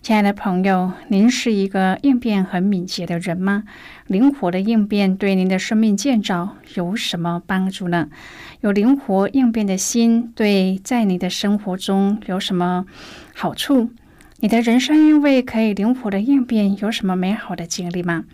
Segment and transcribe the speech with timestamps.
[0.00, 3.64] 亲爱的朋友，您是一个应变很敏捷的人吗？
[4.06, 8.08] 灵活的应变对您的生命建造有什么帮助呢？
[8.60, 12.86] 有灵活应变的心，对在你的生活中有什么
[13.34, 13.90] 好处？
[14.38, 18.24] 你的人生因为可以灵活的应变，有什么美好的经历吗？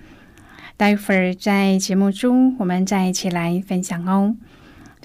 [0.76, 4.36] 待会儿在节目中，我们再一起来分享哦。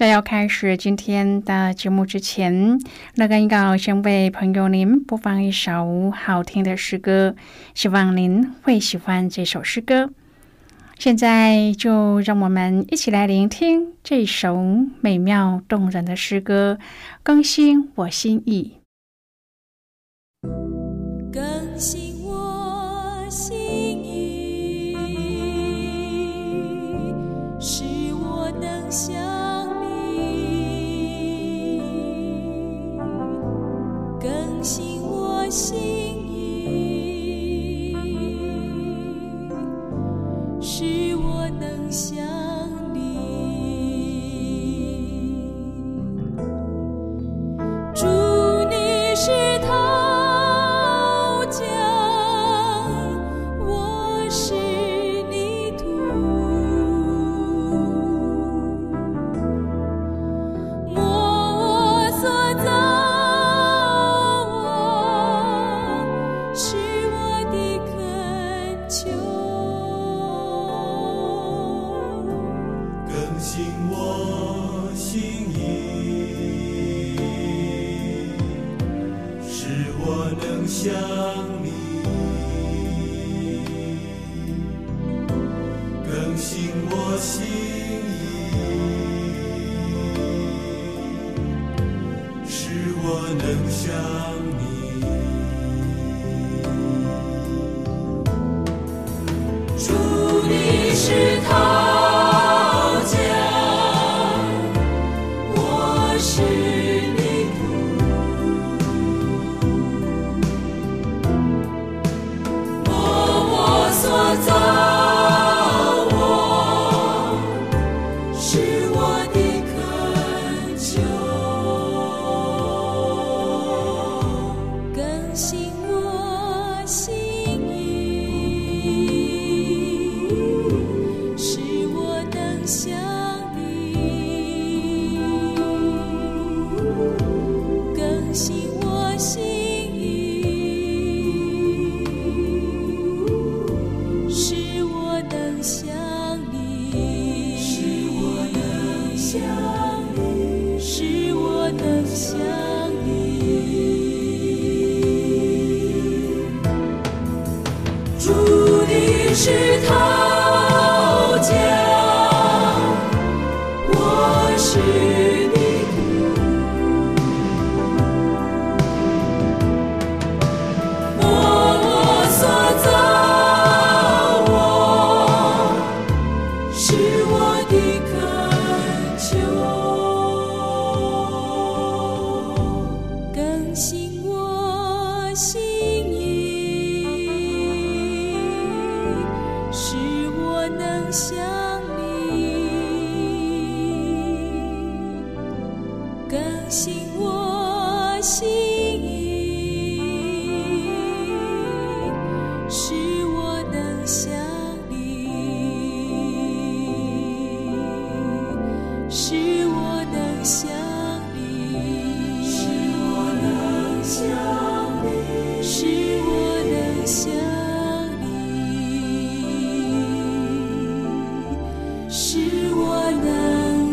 [0.00, 2.80] 在要开始今天的节目之前，
[3.16, 7.36] 那个要先为朋友您播放一首好听的诗歌，
[7.74, 10.10] 希望您会喜欢这首诗歌。
[10.98, 14.56] 现在就让我们一起来聆听这首
[15.02, 16.78] 美妙动人的诗歌，
[17.22, 18.78] 更新我心意。
[35.50, 35.89] 心。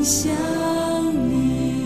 [0.07, 0.31] 想
[1.29, 1.81] 你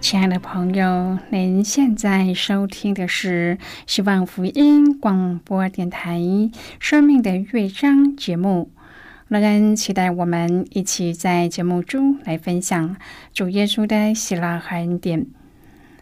[0.00, 3.58] 亲爱的朋友，您现在收听的是
[3.88, 6.20] 希望福音广播电台
[6.78, 8.70] 《生命的乐章》节目。
[9.26, 12.96] 乐恩期待我们一起在节目中来分享
[13.34, 15.26] 主耶稣的喜乐和恩典。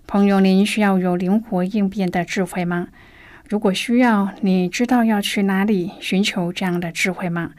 [0.06, 2.88] 朋友，您需要有灵活应变的智慧吗？
[3.48, 7.52] 如果需要，你知道要去哪里寻求这样的智慧吗？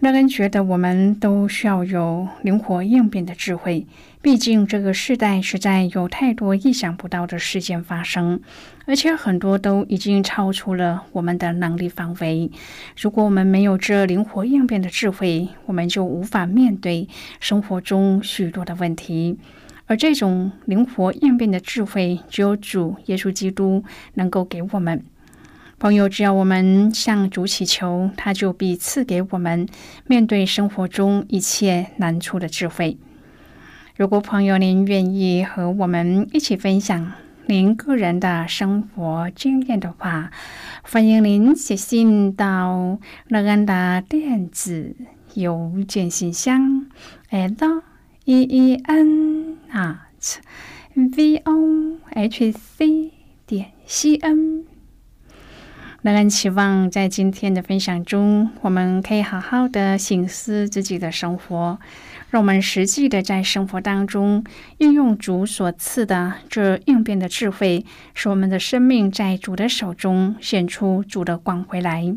[0.00, 3.86] 乐恩觉得我们都需要有灵活应变的智慧，
[4.20, 8.40] 毕竟这个时代实在有太多意想不到的事件发生，
[8.86, 12.50] 而且很多都已经超出了我们的能力范围。
[13.00, 17.06] 如果我们没有这灵活应变的智慧，我们就无法面对
[17.38, 19.38] 生活中许多的问题。
[19.92, 23.84] 而这种灵活应变的智慧，只有主耶稣基督
[24.14, 25.04] 能够给我们。
[25.78, 29.68] 朋友，只要我们向主祈求，他就必赐给我们
[30.06, 32.96] 面对生活中一切难处的智慧。
[33.94, 37.12] 如果朋友您愿意和我们一起分享
[37.44, 40.30] 您个人的生活经验的话，
[40.82, 42.98] 欢迎您写信到
[43.28, 44.96] 乐安的电子
[45.34, 46.86] 邮件信箱
[47.28, 47.82] ，l
[48.24, 50.38] e e n at
[50.94, 53.12] v o h c
[53.46, 54.64] 点 c n。
[56.02, 61.78] 乐恩期望在今天的分享中，我们可以好好的醒思自己的生活，
[62.30, 64.44] 让我们实际的在生活当中
[64.78, 67.84] 运用主所赐的这应变的智慧，
[68.14, 72.16] 使我们的生命在主的手中显出主的光回来。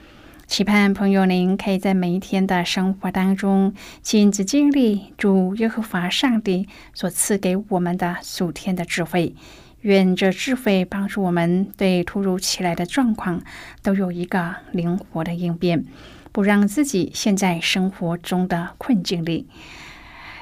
[0.51, 9.33] 期盼朋友您可以在每一天的生活当中亲自经历主耶和华上帝所赐给我们的属天的智慧。
[9.79, 13.41] 愿这智慧帮助我们对突如其来的状况
[13.81, 15.85] 都有一个灵活的应变，
[16.33, 19.47] 不让自己陷在生活中的困境里。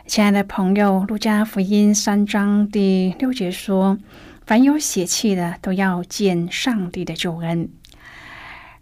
[0.08, 4.00] 亲爱的朋友，《路加福音》三章第六节说
[4.44, 7.70] ：“凡有血气的，都要见上帝的救恩。”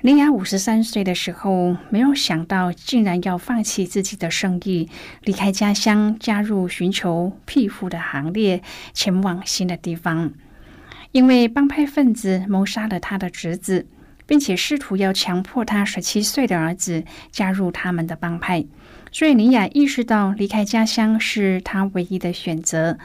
[0.01, 4.87] 林雅五十三岁的时候，没有想到竟然要放弃自己的生意，
[5.23, 8.61] 离开家乡，加入寻求庇护的行列，
[8.93, 10.31] 前往新的地方。
[11.13, 13.87] 因为帮派分子谋杀了他的侄子，
[14.27, 18.63] 并且试图要强迫他十七岁的儿子加入他们的帮派，
[19.11, 22.99] 所以林雅意识到离开家乡是他唯一的选择。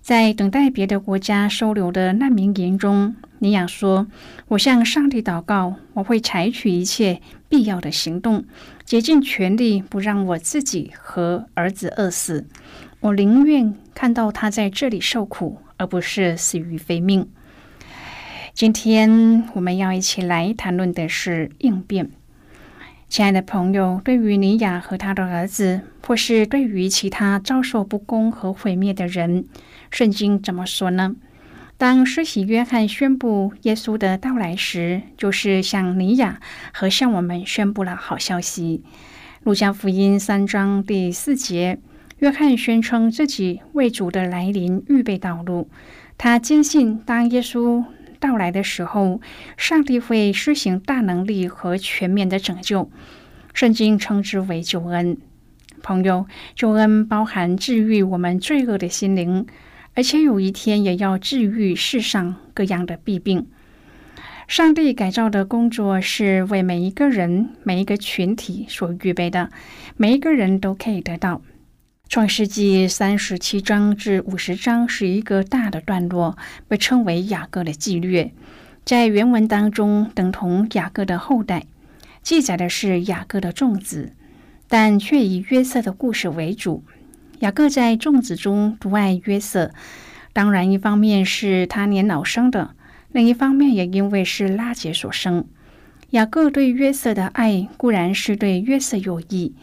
[0.00, 4.06] 在等待别的国家收留的难民营中，尼亚说
[4.46, 8.44] ：“我向上帝祷告，我会采取一切必要的行动，
[8.84, 12.46] 竭尽全力不让我自己和儿子饿死。
[13.00, 17.28] 我宁愿看到他在这里受苦，而不是死于非命。”
[18.54, 22.12] 今天我们要一起来谈论的是应变。
[23.08, 29.46] 亲爱的朋友，对于尼亚和他的儿子，或是对于其他遭受不公和毁灭的人，
[29.90, 31.16] 圣经怎么说呢？
[31.82, 36.40] 当施洗约翰宣布耶稣的到来时，就是向尼亚
[36.72, 38.84] 和向我们宣布了好消息。
[39.42, 41.80] 路加福音三章第四节，
[42.18, 45.68] 约翰宣称自己为主的来临预备道路。
[46.16, 47.84] 他坚信，当耶稣
[48.20, 49.20] 到来的时候，
[49.56, 52.92] 上帝会施行大能力和全面的拯救。
[53.52, 55.18] 圣经称之为救恩。
[55.82, 59.48] 朋友，救恩包含治愈我们罪恶的心灵。
[59.94, 63.46] 而且有一天也要治愈世上各样的弊病。
[64.48, 69.50] 上帝改造的工作是为每一个人、每一个群体所预备的，
[69.96, 71.40] 每一个人都可以得到。
[72.08, 76.36] 创世纪三十七章至五十章是一个大的段落，
[76.68, 78.32] 被称为雅各的纪略，
[78.84, 81.64] 在原文当中等同雅各的后代，
[82.22, 84.12] 记载的是雅各的众子。
[84.68, 86.82] 但却以约瑟的故事为主。
[87.42, 89.72] 雅各在众子中独爱约瑟，
[90.32, 92.76] 当然一方面是他年老生的，
[93.10, 95.44] 另一方面也因为是拉结所生。
[96.10, 99.56] 雅各对约瑟的爱固然是对约瑟有益，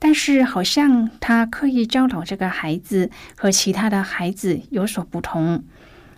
[0.00, 5.62] 但是好像他刻意教导这个孩子和其他的孩子有所不同。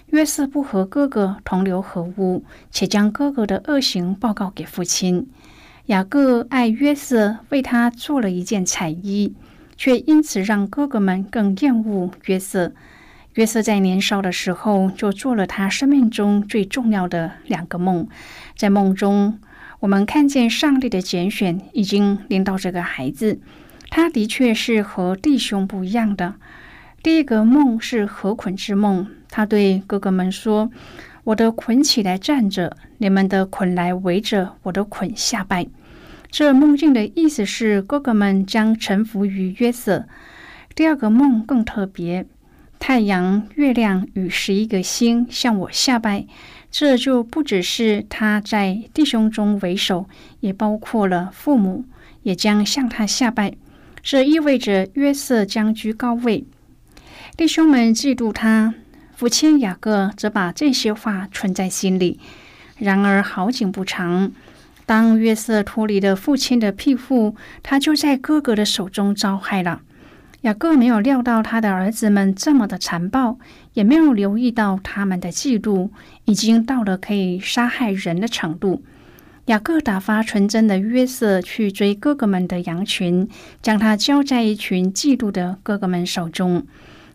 [0.06, 5.28] 约瑟不和哥哥同流合污，且将哥哥的恶行报告给父亲。
[5.86, 9.34] 雅各爱约瑟，为他做了一件彩衣，
[9.76, 12.72] 却因此让哥哥们更厌恶约瑟。
[13.34, 18.08] 约瑟在年少的时候就做了他生命中最重要的两个梦，
[18.56, 19.38] 在梦中。
[19.80, 23.40] 我们看见上帝的拣选已经临到这个孩子，
[23.90, 26.34] 他的确是和弟兄不一样的。
[27.02, 30.70] 第一个梦是合捆之梦，他对哥哥们说
[31.24, 35.66] ：“我的捆起来站着，你们的捆来围着我的捆下拜。”
[36.36, 40.08] 这梦境的意思是哥哥们将臣服于约瑟。
[40.74, 42.26] 第二个梦更特别，
[42.80, 46.26] 太阳、月亮与十一个星向我下拜。
[46.72, 50.08] 这就不只是他在弟兄中为首，
[50.40, 51.84] 也包括了父母，
[52.24, 53.54] 也将向他下拜。
[54.02, 56.44] 这意味着约瑟将居高位，
[57.36, 58.74] 弟兄们嫉妒他。
[59.14, 62.18] 父亲雅各则把这些话存在心里。
[62.76, 64.32] 然而好景不长，
[64.86, 69.80] 当约瑟脱离了父亲的庇护，他就在哥哥的手中遭害了。
[70.42, 73.38] 雅各没有料到他的儿子们这么的残暴，
[73.72, 75.88] 也没有留意到他们的嫉妒
[76.26, 78.84] 已经到了可以杀害人的程度。
[79.46, 83.28] 雅各打发纯真的约瑟去追哥哥们的羊群，
[83.62, 86.66] 将他交在一群嫉妒的哥哥们手中。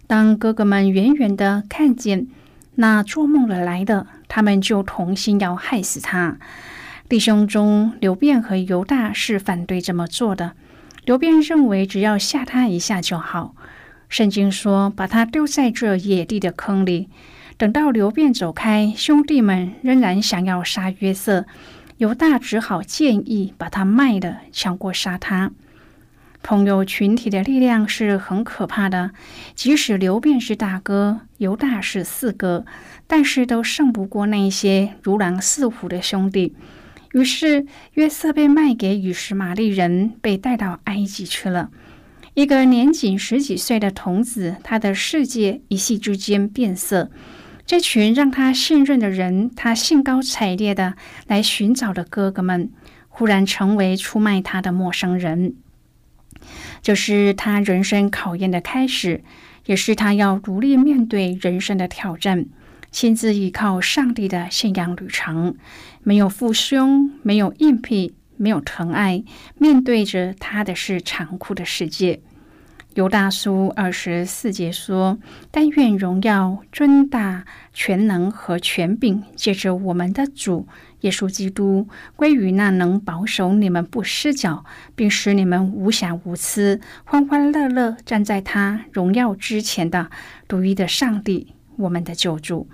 [0.08, 2.28] 当哥哥们远远的看见
[2.76, 6.38] 那做梦的来的，他们就同心要害死他。
[7.10, 10.52] 弟兄中，刘辩和犹大是反对这么做的。
[11.06, 13.56] 刘辩认为，只要吓他一下就好。
[14.10, 17.10] 圣经说，把他丢在这野地的坑里。
[17.58, 21.48] 等到刘辩走开，兄弟们仍然想要杀约瑟，
[21.98, 25.52] 犹大只好建议把他卖了，强过杀他。
[26.44, 29.10] 朋友群体的力量是很可怕的。
[29.56, 32.68] 即使刘辩是大哥，犹大是四哥，
[33.08, 36.56] 但是都胜不过那些如狼似虎的兄弟。
[37.14, 41.70] 于是约瑟被卖给与实玛利人，被带到埃及去了。
[42.36, 47.10] 一个年仅十几岁的童子，他的世界一夕之间变色。
[47.66, 50.94] 这群让他信任的人，他兴高采烈的
[51.28, 52.72] 来寻找的哥哥们，
[53.08, 55.56] 忽然成为出卖他的陌生人。
[56.82, 59.24] 这是他人生考验的开始，
[59.66, 62.46] 也是他要独立面对人生的挑战。
[62.92, 65.56] 亲自依靠上帝的信仰旅程，
[66.04, 69.24] 没有父兄，没有硬币，没有疼爱，
[69.58, 72.22] 面对着他的是残酷的世界。
[72.96, 75.20] 犹大书二十四节说
[75.52, 80.68] ：“但愿荣耀、尊大、全能和权柄，借着我们的主
[81.02, 84.66] 耶稣基督，归于那能保守你们不失脚，
[84.96, 90.10] 并使你们无瑕无疵，欢欢乐乐站在他荣耀之前的
[90.48, 92.68] 独一的上帝，我们的救主。”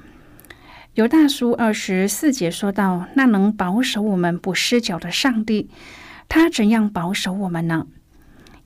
[0.96, 5.70] 犹大书二十四节说到：“那能保守我们不失脚的上帝，
[6.30, 7.88] 他怎样保守我们呢？”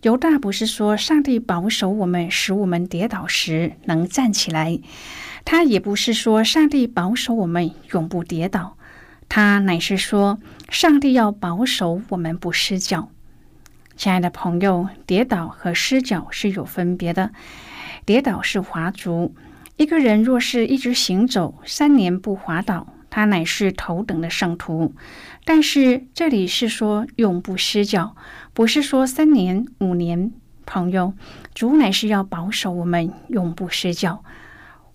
[0.04, 4.80] 犹大不是说上帝保守我们，使我们跌倒时能站起来；
[5.44, 8.78] 他也不是说上帝保守我们永不跌倒，
[9.28, 10.38] 他乃是说
[10.70, 13.10] 上帝要保守我们不失脚。
[13.98, 17.32] 亲爱的朋友，跌倒和失脚是有分别的，
[18.06, 19.34] 跌倒是滑足。
[19.80, 24.94] 一个人若是一直行走三年不滑倒，他乃是头等的圣徒。
[25.46, 28.14] 但是这里是说永不失脚，
[28.54, 30.34] 不是说三年五年。
[30.66, 31.14] 朋友，
[31.56, 34.26] 主乃是要保守我们永不失脚。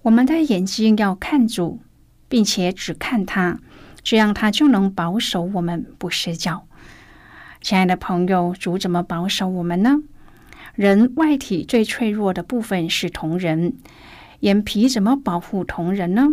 [0.03, 1.81] 我们的眼睛要看主，
[2.29, 3.61] 并且只看他，
[4.03, 6.67] 这样他就能保守我们不失脚。
[7.63, 10.03] 亲爱的朋友，主怎么保守我们呢？
[10.75, 13.79] 人外体最脆弱的部分是瞳仁。
[14.45, 16.29] 眼皮怎么保护瞳仁呢？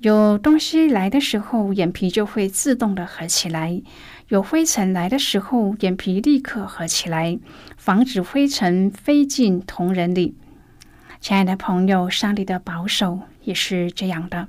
[0.00, 3.84] 有东西来的时候，眼皮就会自动的合起来；
[4.26, 7.38] 有灰尘来的时候，眼皮立刻合起来，
[7.76, 10.34] 防止灰尘飞进瞳仁里。
[11.20, 14.48] 亲爱的朋友，上帝的保守也是这样的，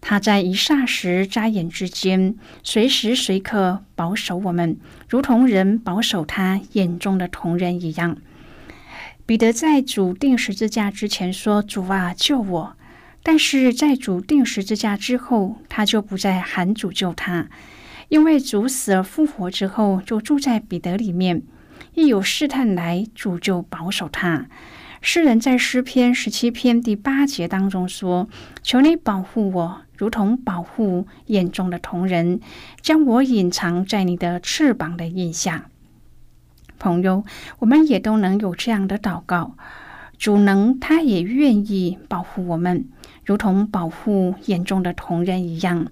[0.00, 4.76] 他在一霎时眨眼之间，随时随刻保守我们，
[5.08, 8.16] 如同人保守他眼中的瞳仁一样。
[9.26, 12.76] 彼得在主定十字架之前说：“主啊，救我！”
[13.24, 17.48] 但是在主定十字架之后，他就不再喊主救他，
[18.10, 21.42] 因为主死而复活之后，就住在彼得里面。
[21.94, 24.46] 一有试探来，主就保守他。
[25.00, 28.28] 诗人在诗篇十七篇第八节当中说
[28.62, 32.40] ：“求你保护我，如同保护眼中的瞳人，
[32.82, 35.70] 将我隐藏在你的翅膀的印下。”
[36.84, 37.24] 朋友，
[37.60, 39.56] 我们也都能有这样的祷告：
[40.18, 42.84] 主能，他也愿意保护我们，
[43.24, 45.86] 如同保护眼中的同人一样。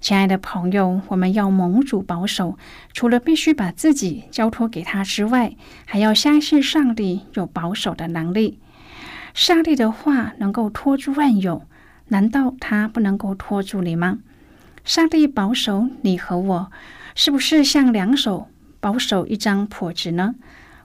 [0.00, 2.58] 亲爱的朋友，我们要蒙主保守，
[2.92, 5.54] 除了必须把自己交托给他之外，
[5.84, 8.58] 还要相信上帝有保守的能力。
[9.32, 11.62] 上帝的话能够托住万有，
[12.08, 14.18] 难道他不能够托住你吗？
[14.82, 16.72] 上帝保守你和我，
[17.14, 18.48] 是不是像两手
[18.86, 20.36] 保守一张破纸呢？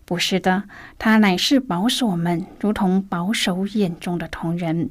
[0.05, 0.63] 不是的，
[0.97, 4.89] 他乃是保守我们，如同保守眼中的同人。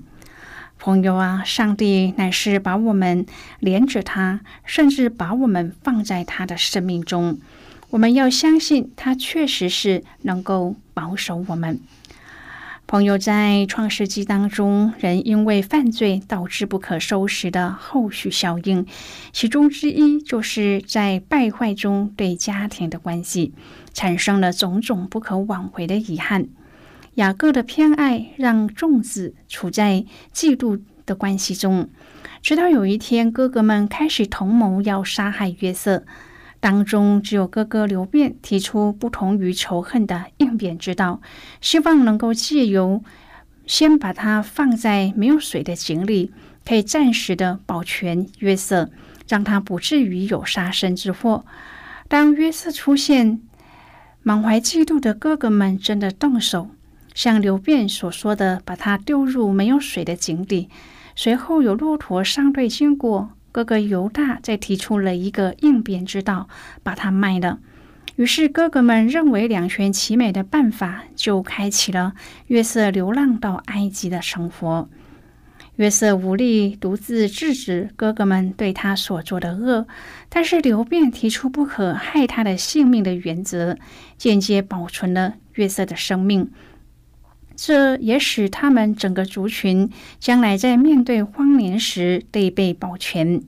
[0.78, 3.26] 朋友啊，上帝乃是把我们
[3.58, 7.40] 连着他，甚至把我们放在他的生命中。
[7.88, 11.80] 我们要相信他确实是能够保守我们。
[12.90, 18.84] 朋友，在创世纪当中，人因为犯罪导致不可收拾的后续效应，
[19.30, 23.54] 其中之一就是在败坏中对家庭的关系
[23.94, 26.48] 产生了种种不可挽回的遗憾。
[27.14, 30.04] 雅各的偏爱让众子处在
[30.34, 31.88] 嫉妒的关系中，
[32.42, 36.02] 直到有一天，哥哥们开始同谋要杀害约瑟。
[36.60, 41.20] 当中只有哥哥刘辩提出不同于仇恨的应变之道，
[41.60, 43.02] 希望能够借由
[43.66, 46.30] 先把他放在没有水的井里，
[46.66, 48.90] 可以暂时的保全约瑟，
[49.26, 51.46] 让他不至于有杀身之祸。
[52.08, 53.40] 当约瑟出现，
[54.22, 56.68] 满怀嫉妒的哥哥们真的动手。
[57.14, 60.68] 像刘辩所说的，把他丢入没有水的井底。
[61.16, 66.48] 随后有骆驼商队经过，哥哥犹大再提出了一个应变之道，
[66.82, 67.58] 把他卖了。
[68.16, 72.12] 于是哥哥们认为两全其美的办法，就开启了
[72.48, 74.88] 约瑟流浪到埃及的生活。
[75.76, 79.86] 约瑟无力独自制止哥哥们对他所做的恶，
[80.28, 83.78] 但是刘辩提出不可害他的性命的原则，
[84.18, 86.50] 间接保存了约瑟的生命。
[87.56, 93.42] 这也使他们整个族群将来在面对荒年时得被保全。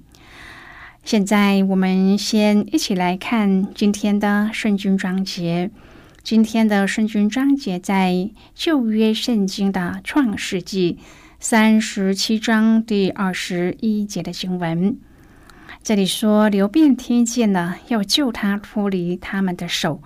[1.05, 5.71] 现在，我们先一起来看今天的圣经章节。
[6.23, 10.99] 今天的圣经章节在旧约圣经的创世纪
[11.41, 14.97] 三十七章第二十一节的经文。
[15.83, 20.01] 这里说，刘辩听见了，要救他脱离他们的手，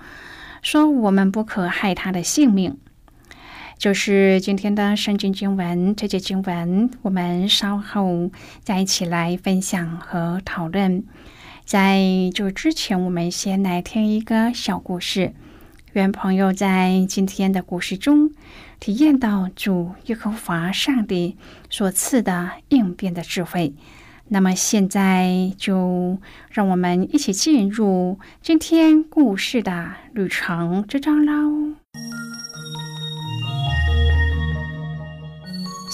[0.63, 2.79] 说我们不可害他的性命。
[3.79, 8.31] 就是今天的圣经经文，这节经文我们稍后
[8.63, 11.05] 再一起来分享和讨论。
[11.65, 12.01] 在
[12.35, 15.35] 这之前，我们先来听一个小故事。
[15.93, 18.31] 愿朋友在今天的故事中
[18.81, 21.37] 体验到主耶和华上帝
[21.71, 23.75] 所赐的应变的智慧。
[24.29, 26.19] 那么现在就
[26.51, 31.75] 让我们一起进入今天故事的旅程之中喽。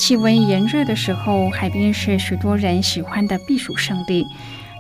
[0.05, 4.27] 气温炎热的时候，海边是许多人喜欢的避暑胜地。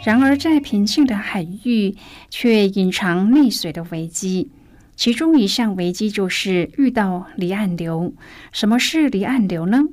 [0.04, 1.94] 然而，在平静的海域，
[2.28, 4.50] 却隐藏溺水的危机。
[4.96, 8.12] 其中一项危机就是遇到离岸流。
[8.50, 9.85] 什么是离岸流呢？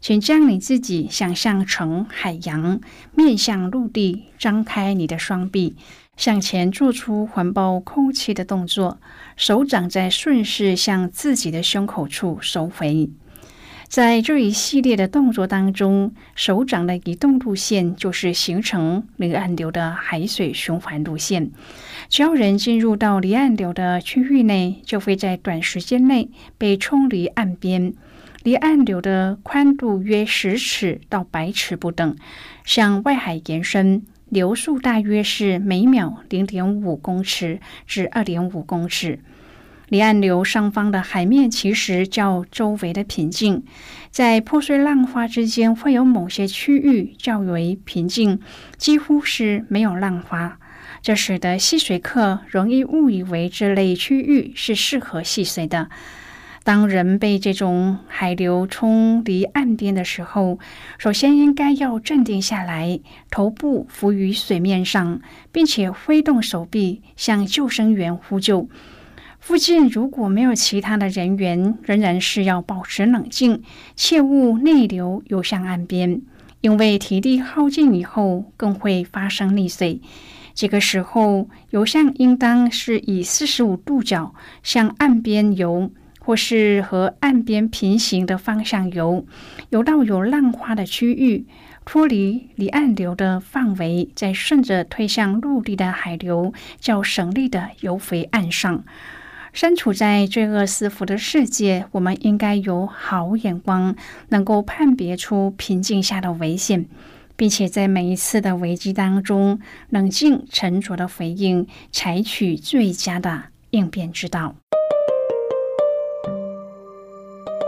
[0.00, 2.80] 请将你自己想象成海洋，
[3.16, 5.74] 面向陆地，张开你的双臂，
[6.16, 9.00] 向前做出环抱空气的动作，
[9.34, 13.10] 手掌在顺势向自己的胸口处收回。
[13.88, 21.50] 在这一系列的动作当中，手掌的移动路线就是形成离岸流的海水循环路线。
[22.10, 27.94] 只要人进入到离岸流的区域内，就会在短时间内被冲离岸边。
[28.42, 32.14] 离岸流的宽度约十尺到百尺不等，
[32.64, 39.20] 向外海延伸，流速大约是每秒零点五公尺至二点五公尺。
[39.88, 43.64] 离岸流上方的海面其实较周围的平静，
[44.10, 48.38] 在破碎浪花之间会有某些区域较为平静，
[48.76, 50.58] 几乎是没有浪花。
[51.00, 55.88] 这使得戏水客容易误以为这类区域是适合戏水的。
[56.64, 60.58] 当人被这种海流冲离岸边的时候，
[60.98, 68.68] 首先应该要镇定下来，头部浮于水面上，并且挥动手臂向救生员呼救。
[69.48, 73.62] 附近如果没有其他的人员，仍然是要保持冷静，
[73.96, 76.20] 切勿内流游向岸边，
[76.60, 80.02] 因为体力耗尽以后更会发生溺水。
[80.52, 89.24] 这个时候，游向应当是以四十五度角向岸边游，或是和岸边平行的方向游，
[89.70, 91.46] 游到有浪花的区域，
[91.86, 98.84] 脱离离岸流的范围，再顺着推向陆地的海流，较省力的游回岸上。
[99.52, 103.96] 身处在罪恶四伏的世界，我们应该有好眼光，
[104.28, 106.86] 能够判别出平静下的危险。
[107.38, 114.56] 并且在每一次的危机当中，冷静沉着的回应，采取最佳的应变之道。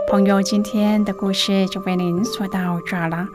[0.08, 3.28] 朋友，今天的故事就为您说到这儿了。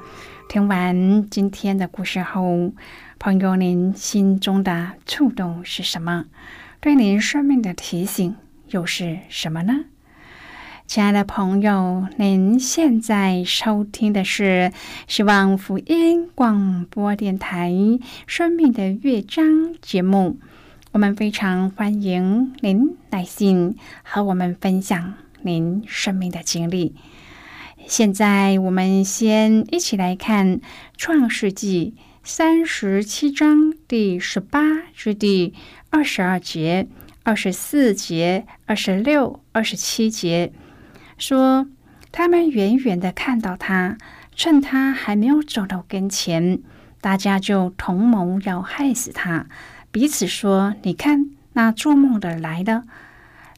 [0.50, 2.74] 听完今天的故事后，
[3.18, 6.26] 朋友，您心中的触动是什么？
[6.86, 8.36] 对您生命的提醒
[8.70, 9.86] 又是什么呢？
[10.86, 14.72] 亲爱的朋友，您现在收听的是
[15.08, 17.72] 希望福音广播电台
[18.28, 19.44] 《生命的乐章》
[19.82, 20.38] 节目。
[20.92, 26.94] 我们非常欢迎您来信和我们分享您生命的经历。
[27.88, 30.58] 现在，我们先一起来看
[30.98, 31.96] 《创世纪》
[32.28, 34.60] 三十七章第十八
[34.96, 35.54] 至第
[35.92, 36.88] 二十二节、
[37.22, 40.52] 二十四节、二十六、二十七节。
[41.20, 41.68] 说，
[42.12, 44.00] 他们远远的看到他，
[44.36, 46.64] 趁他还没有走到跟前，
[47.00, 49.46] 大家就同谋要害死他，
[49.92, 52.86] 彼此说：“你看，那做梦的来了，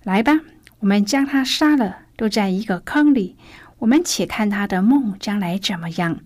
[0.04, 0.42] 来吧，
[0.80, 3.38] 我们将他杀了，都在一个坑里。
[3.78, 6.20] 我们且看他的梦将来怎么样。”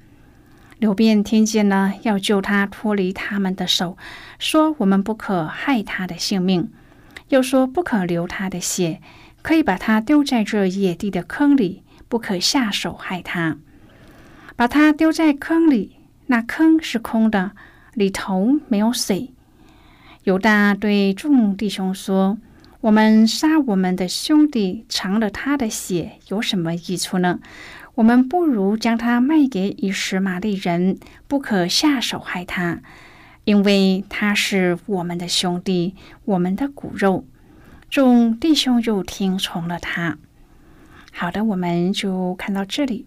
[0.81, 3.95] 刘辩听见了，要救他脱离他们的手，
[4.39, 6.71] 说：“我们不可害他的性命，
[7.29, 8.99] 又说不可流他的血。”
[9.43, 13.57] 可以把他丢在这野地的坑里，不可下手害他。
[14.55, 17.51] 把他丢在坑里，那坑是空的，
[17.93, 19.35] 里头没有水。
[20.23, 22.39] 犹大对众弟兄说
[22.81, 27.39] ：“我们杀我们的兄弟，尝了他的血，有什么益处呢？
[28.01, 32.81] 我们不如将他卖给以实玛利人，不可下手害他，
[33.43, 35.93] 因为他是我们的兄弟，
[36.25, 37.27] 我们的骨肉。”
[37.91, 40.17] 众弟兄就听从了他。
[41.11, 43.05] 好的，我们就看到这里。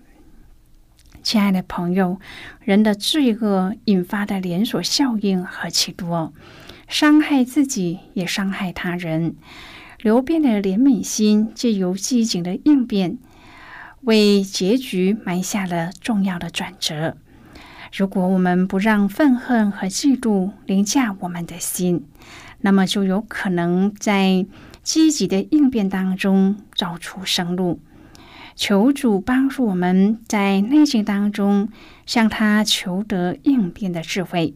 [1.24, 2.20] 亲爱的朋友，
[2.60, 6.32] 人的罪恶引发的连锁效应何其多，
[6.86, 9.34] 伤害自己也伤害他人。
[9.98, 13.18] 流变的怜悯心借由机警的应变，
[14.04, 17.16] 为结局埋下了重要的转折。
[17.92, 22.04] 如果我们不让愤恨和嫉妒凌驾我们的心，
[22.60, 24.46] 那么就有可能在。
[24.84, 27.80] 积极的应变当中找出生路，
[28.54, 31.70] 求主帮助我们在内心当中
[32.04, 34.54] 向他求得应变的智慧。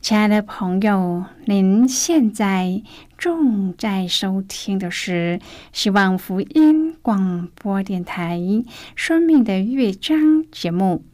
[0.00, 2.82] 亲爱的朋友，您现在
[3.18, 5.40] 正在收听的是
[5.72, 8.38] 希望福音广播电台
[8.96, 10.18] 《生命的乐章》
[10.50, 11.04] 节目。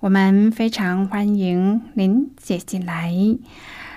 [0.00, 3.12] 我们非常欢迎您接进来，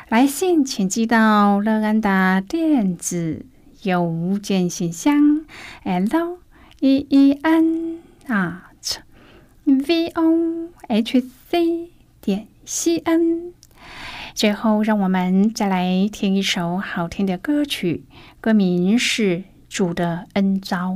[0.09, 3.45] 来信请寄到乐安的电子。
[3.83, 5.45] 邮件信箱
[5.83, 6.39] ：l
[6.81, 8.97] e e n at
[9.65, 13.53] v o h c 点 c n。
[14.37, 18.05] 最后，让我们再来听一首好听的歌曲，
[18.39, 20.91] 歌名是《主的恩招》。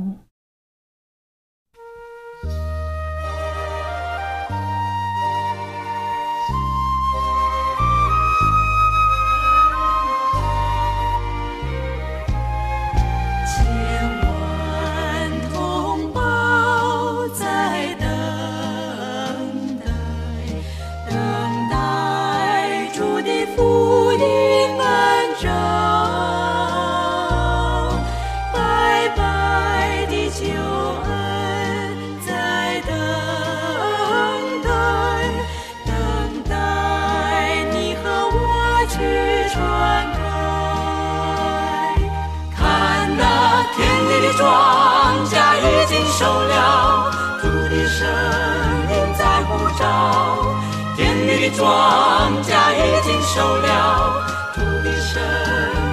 [51.56, 55.22] 庄稼已经收了，土地声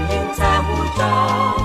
[0.09, 1.58] 音在舞蹈。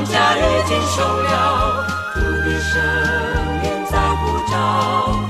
[0.00, 1.84] 庄稼已经熟了，
[2.14, 2.80] 土地声
[3.64, 5.29] 音在呼召。